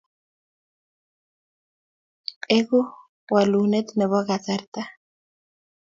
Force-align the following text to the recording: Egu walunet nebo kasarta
Egu 2.55 2.79
walunet 3.33 3.87
nebo 3.97 4.17
kasarta 4.27 4.81